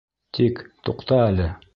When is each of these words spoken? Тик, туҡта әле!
Тик, 0.37 0.61
туҡта 0.89 1.19
әле! 1.27 1.47